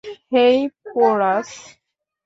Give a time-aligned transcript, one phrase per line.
[0.31, 0.57] হেই,
[0.85, 1.49] porous!